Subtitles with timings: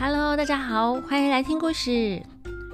[0.00, 2.22] Hello，大家好，欢迎来听故事。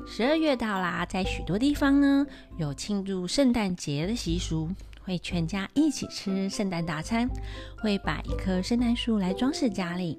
[0.06, 2.26] 十二月到啦，在许多地方呢
[2.58, 4.68] 有庆祝圣诞节的习俗，
[5.02, 7.26] 会全家一起吃圣诞大餐，
[7.78, 10.18] 会摆一棵圣诞树来装饰家里。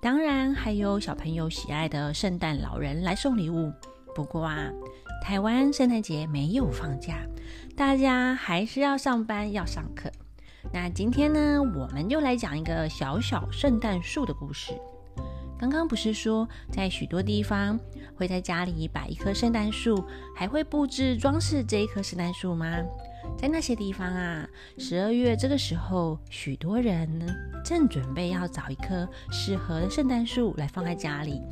[0.00, 3.70] 当然，还有小朋友喜爱的圣诞老人来送礼物。
[4.14, 4.70] 不过啊，
[5.22, 7.18] 台湾圣诞节没有放假，
[7.76, 10.10] 大家还是要上班要上课。
[10.72, 14.72] 那今天呢，我们就来讲一个小小圣诞树的故事。
[15.58, 17.78] 刚刚不是说，在许多地方
[18.14, 20.04] 会在家里摆一棵圣诞树，
[20.36, 22.78] 还会布置装饰这一棵圣诞树吗？
[23.36, 27.08] 在那些地方啊，十二月这个时候，许多人
[27.64, 31.42] 正准备要找一棵适合的圣诞树来放在家里。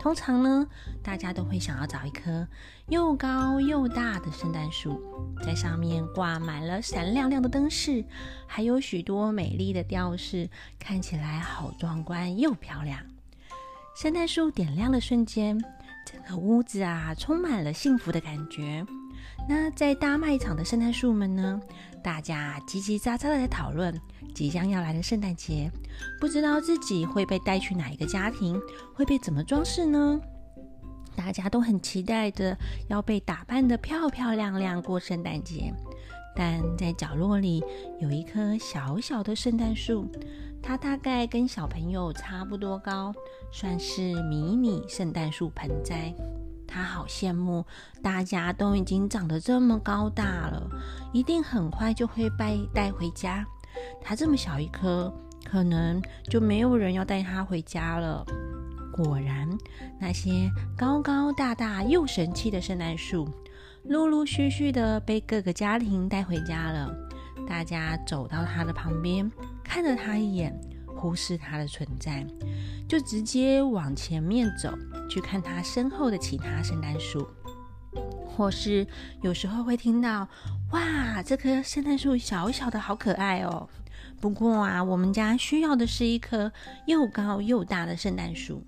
[0.00, 0.66] 通常呢，
[1.00, 2.44] 大家都会想要找一棵
[2.88, 5.00] 又高又大的圣诞树，
[5.44, 8.04] 在上面挂满了闪亮亮的灯饰，
[8.48, 10.50] 还有许多美丽的吊饰，
[10.80, 12.98] 看起来好壮观又漂亮。
[13.94, 15.62] 圣诞树点亮的瞬间，
[16.06, 18.84] 整个屋子啊充满了幸福的感觉。
[19.46, 21.60] 那在大卖场的圣诞树们呢？
[22.02, 23.94] 大家叽叽喳喳的在讨论
[24.34, 25.70] 即将要来的圣诞节，
[26.18, 28.58] 不知道自己会被带去哪一个家庭，
[28.94, 30.18] 会被怎么装饰呢？
[31.14, 32.56] 大家都很期待着
[32.88, 35.72] 要被打扮的漂漂亮亮过圣诞节。
[36.34, 37.62] 但在角落里
[38.00, 40.10] 有一棵小小的圣诞树。
[40.62, 43.12] 它大概跟小朋友差不多高，
[43.50, 46.14] 算是迷你圣诞树盆栽。
[46.66, 47.62] 他好羡慕，
[48.00, 50.70] 大家都已经长得这么高大了，
[51.12, 53.44] 一定很快就会被带回家。
[54.00, 55.12] 他这么小一棵，
[55.44, 58.24] 可能就没有人要带他回家了。
[58.90, 59.48] 果然，
[60.00, 63.28] 那些高高大大又神气的圣诞树，
[63.84, 66.94] 陆陆续续的被各个家庭带回家了。
[67.46, 69.30] 大家走到他的旁边，
[69.74, 70.54] 看了他一眼，
[70.94, 72.26] 忽视他的存在，
[72.86, 74.70] 就直接往前面走，
[75.08, 77.26] 去看他身后的其他圣诞树。
[78.26, 78.86] 或是
[79.22, 80.28] 有时候会听到
[80.72, 83.66] ：“哇，这棵圣诞树小小的，好可爱哦！”
[84.20, 86.52] 不过啊，我们家需要的是一棵
[86.86, 88.62] 又高又大的圣诞树。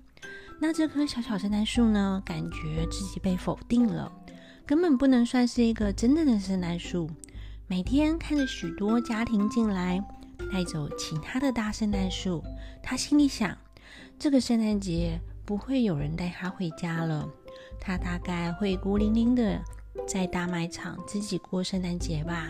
[0.59, 2.19] 那这棵小小圣诞树呢？
[2.25, 4.11] 感觉自己被否定了，
[4.65, 7.07] 根本不能算是一个真正的圣诞树。
[7.67, 10.03] 每天看着许多家庭进来，
[10.51, 12.43] 带走其他的大圣诞树，
[12.81, 13.57] 他心里想：
[14.17, 17.27] 这个圣诞节不会有人带他回家了，
[17.79, 19.61] 他大概会孤零零的
[20.07, 22.49] 在大卖场自己过圣诞节吧。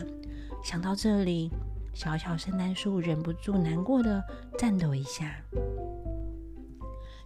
[0.63, 1.51] 想到这里，
[1.93, 4.23] 小小圣诞树忍不住难过的
[4.57, 5.35] 颤抖一下。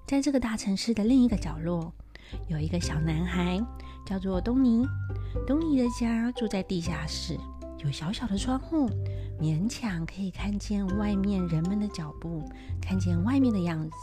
[0.05, 1.93] 在这个大城市的另一个角落，
[2.47, 3.59] 有一个小男孩，
[4.05, 4.85] 叫做东尼。
[5.45, 7.37] 东尼的家住在地下室。
[7.83, 8.89] 有小小的窗户，
[9.39, 12.43] 勉强可以看见外面人们的脚步，
[12.81, 13.95] 看见外面的样子。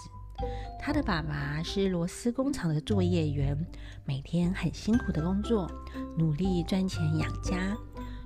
[0.80, 3.56] 他的爸爸是螺丝工厂的作业员，
[4.04, 5.70] 每天很辛苦的工作，
[6.16, 7.76] 努力赚钱养家。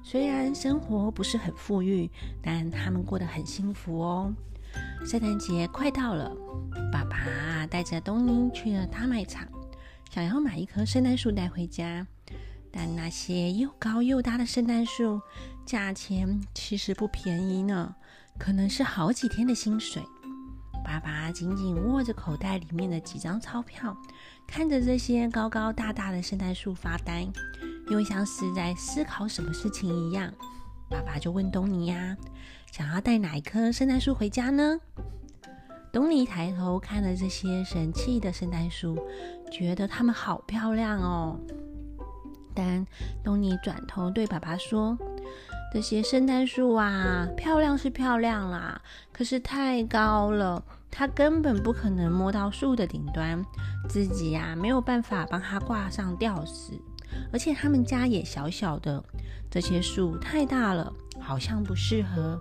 [0.03, 2.10] 虽然生活不是很富裕，
[2.43, 4.32] 但他们过得很幸福哦。
[5.04, 6.32] 圣诞节快到了，
[6.93, 9.49] 爸爸带着东尼去了大卖场，
[10.10, 12.06] 想要买一棵圣诞树带回家。
[12.72, 15.20] 但那些又高又大的圣诞树，
[15.70, 17.94] 价钱其实不便宜呢，
[18.36, 20.03] 可能是好几天的薪水。
[20.84, 23.97] 爸爸紧紧握着口袋里面的几张钞票，
[24.48, 27.25] 看着这些高高大大的圣诞树发呆，
[27.88, 30.34] 又像是在思考什么事情一样。
[30.88, 32.16] 爸爸就问东尼呀
[32.72, 34.76] ：“想要带哪一棵圣诞树回家呢？”
[35.92, 38.98] 东尼抬头看了这些神气的圣诞树，
[39.52, 41.38] 觉得它们好漂亮哦。
[42.52, 42.84] 但
[43.22, 44.98] 东尼转头对爸爸说
[45.72, 48.81] ：“这些圣诞树啊，漂亮是漂亮啦，
[49.12, 50.60] 可是太高了，
[50.91, 53.41] 它根本不可能摸到树的顶端，
[53.88, 56.72] 自己呀没有办法帮它挂上吊饰。
[57.32, 59.03] 而且他们家也小小的，
[59.48, 62.38] 这些树太大了，好像不适合。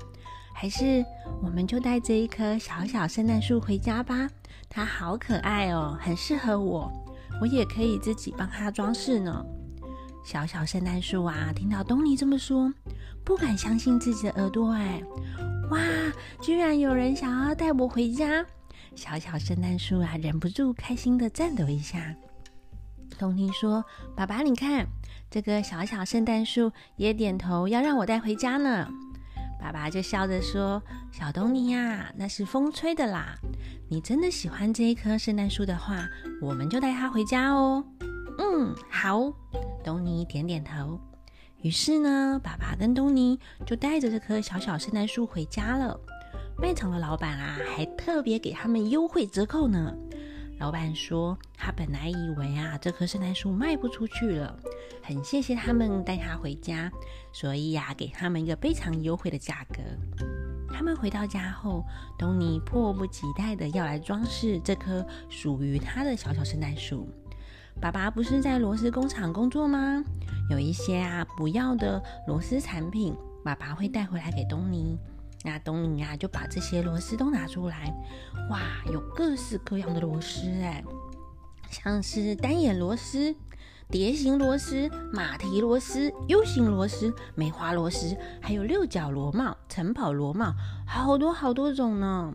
[0.54, 1.06] 还是
[1.42, 4.28] 我们就带这一棵小小圣诞树回家吧，
[4.68, 6.92] 它好可爱哦，很适合我，
[7.40, 9.46] 我也可以自己帮它装饰呢。”
[10.30, 12.72] 小小圣诞树啊，听到东尼这么说，
[13.26, 14.74] 不敢相信自己的耳朵。
[14.74, 15.02] 哎，
[15.72, 15.80] 哇，
[16.40, 18.46] 居然有人想要带我回家！
[18.94, 22.14] 小小圣诞树啊，忍不住开心的颤抖一下。
[23.18, 23.84] 东尼说
[24.16, 24.86] ：“爸爸，你看，
[25.32, 28.88] 这个小小圣诞树也点头要让我带回家呢。”
[29.60, 30.80] 爸爸就笑着说
[31.12, 33.36] ：“小东尼呀，那是风吹的啦。
[33.90, 36.08] 你真的喜欢这一棵圣诞树的话，
[36.40, 37.84] 我们就带它回家哦。”
[38.40, 39.34] 嗯，好。
[39.84, 40.98] 东尼点点头。
[41.62, 46.00] 于是呢，爸爸跟东尼就带着这棵小小圣诞树回家了。
[46.58, 49.94] 卖场的老板啊，还特别给他们优惠折扣呢。
[50.58, 54.58] 老板说，他本来以为啊，这棵圣诞树卖不出去了，
[55.04, 56.90] 很谢谢他们带他回家，
[57.34, 59.80] 所以呀，给他们一个非常优惠的价格。
[60.74, 61.84] 他们回到家后，
[62.18, 67.10] 东尼迫不及待的要来装饰这棵属于他的小小圣诞树。
[67.82, 70.04] 爸爸不是在螺丝工厂工作吗？
[70.50, 74.98] 有一些啊不要的螺丝产品，爸爸会带回来给东尼。
[75.46, 77.94] 那东尼啊就把这些螺丝都拿出来，
[78.50, 78.60] 哇，
[78.92, 80.84] 有各式各样的螺丝哎，
[81.70, 83.36] 像是单眼螺丝。
[83.92, 90.54] 蝶形螺丝、马蹄螺丝、U 型螺丝、梅花螺丝，还有六角螺帽、晨跑螺帽，
[90.86, 92.32] 好多好多种呢。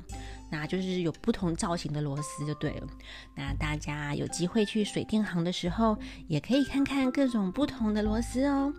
[0.50, 2.86] 那就是有不同造型的螺丝就对了。
[3.34, 5.96] 那大家有机会去水电行的时候，
[6.28, 8.72] 也可以看看各种不同的螺丝哦。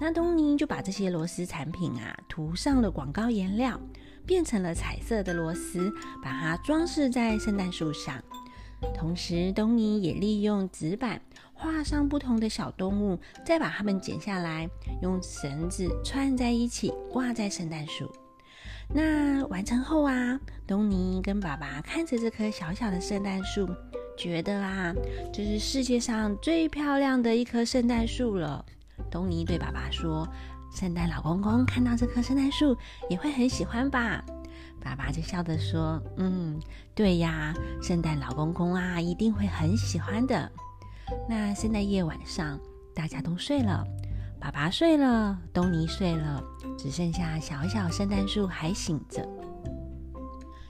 [0.00, 3.80] 那东尼就把这些螺丝产品啊涂上了广告颜料，
[4.26, 5.92] 变成了彩色的螺丝，
[6.22, 8.22] 把它装饰在圣诞树上。
[8.94, 11.20] 同时，东尼也利用纸板
[11.54, 14.68] 画上不同的小动物，再把它们剪下来，
[15.00, 18.12] 用绳子串在一起，挂在圣诞树。
[18.88, 23.68] 那完成后啊，东尼跟爸爸看着这棵小小的圣诞树，
[24.16, 24.94] 觉得啊，
[25.32, 28.64] 这是世界上最漂亮的一棵圣诞树了。
[29.10, 30.28] 东尼对爸爸说
[30.74, 32.76] ：“圣诞老公公看到这棵圣诞树，
[33.08, 34.24] 也会很喜欢吧？”
[34.80, 36.60] 爸爸就笑着说：“嗯，
[36.94, 40.50] 对呀，圣诞老公公啊，一定会很喜欢的。”
[41.28, 42.58] 那圣诞夜晚上，
[42.94, 43.84] 大家都睡了，
[44.44, 46.44] 爸爸睡了，东尼睡了，
[46.76, 49.26] 只剩下小小圣诞树还醒着。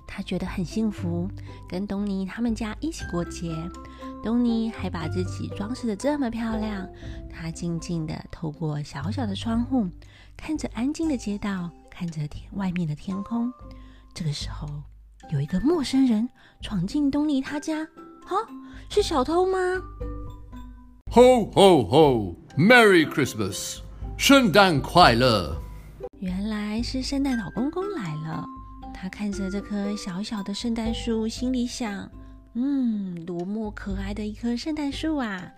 [0.06, 1.28] 他觉得很幸福，
[1.68, 3.52] 跟东尼他们家一起过节。
[4.22, 6.88] 东尼还把自己装饰的这么漂亮，
[7.28, 9.88] 他静静的透过小小的窗户，
[10.36, 13.52] 看着安静的街道，看着天外面的天空。
[14.14, 14.68] 这个时候，
[15.32, 16.28] 有一个陌生人
[16.60, 17.80] 闯进东尼他家。
[17.80, 18.38] 啊，
[18.88, 19.58] 是小偷吗
[21.10, 23.78] ？Ho ho ho！Merry Christmas！
[24.16, 25.56] 圣诞快乐！
[26.20, 28.44] 原来是圣诞老公公来了。
[28.94, 32.08] 他看着这棵小小的圣诞树，心里想：
[32.54, 35.52] 嗯，多么可爱的一棵圣诞树啊！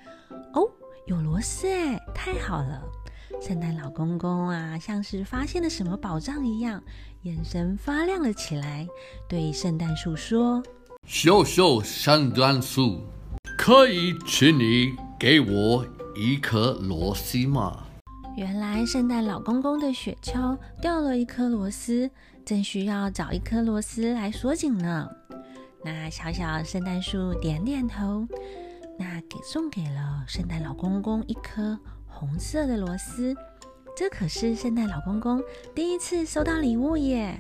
[0.54, 0.69] 哦，
[1.06, 2.82] 有螺丝哎，太好了！
[3.40, 6.82] 圣诞老公公啊，像是发现了什么宝藏一样，
[7.22, 8.87] 眼神发亮了起来，
[9.28, 10.62] 对圣诞树说
[11.06, 13.02] ：“小小圣诞树，
[13.58, 15.84] 可以请你给我
[16.17, 17.85] 一颗螺丝吗？”
[18.37, 22.11] 原来圣诞老公公的雪橇掉了一颗螺丝，
[22.45, 25.09] 正需要找一颗螺丝来锁紧呢。
[25.85, 28.27] 那小小圣诞树点点头，
[28.99, 31.79] 那给送给了圣诞老公公一颗。
[32.07, 33.37] 红色的螺丝，
[33.95, 35.43] 这可是圣诞老公公
[35.75, 37.39] 第一次收到礼物耶！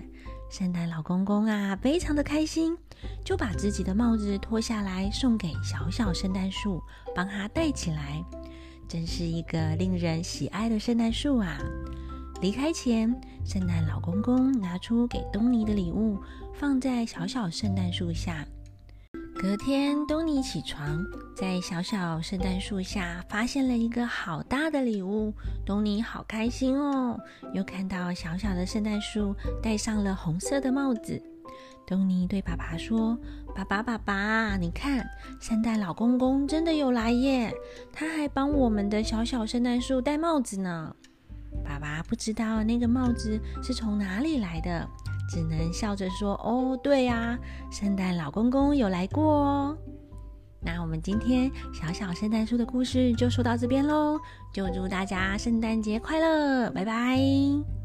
[0.50, 2.76] 圣诞老公公啊，非常的开心，
[3.24, 6.82] 就把自己的帽子脱下来送给小小圣诞树，
[7.14, 8.22] 帮他戴起来。
[8.88, 11.58] 真是一个令人喜爱的圣诞树啊！
[12.40, 13.12] 离开前，
[13.44, 16.18] 圣诞老公公拿出给东尼的礼物，
[16.54, 18.46] 放在小小圣诞树下。
[19.38, 21.04] 隔天，东尼起床，
[21.36, 25.32] 在小小圣诞树下发现了一个好大的礼物。
[25.64, 27.18] 东尼好开心哦，
[27.52, 31.22] 又看到小小的圣诞树戴上了红色的帽子。
[31.86, 33.16] 东尼对爸爸说
[33.54, 35.06] ：“爸爸，爸爸，你看，
[35.40, 37.54] 圣诞老公公真的有来耶！
[37.92, 40.94] 他还帮我们的小小圣诞树戴帽子呢。”
[41.64, 44.86] 爸爸不知道那个帽子是从哪里来的。
[45.28, 47.38] 只能笑着说：“哦，对呀，
[47.70, 49.78] 圣诞老公公有来过哦。”
[50.62, 54.18] 那我们今天小小圣诞树的故事就说到这边喽，
[54.52, 57.75] 就祝大家圣诞节快乐，拜拜。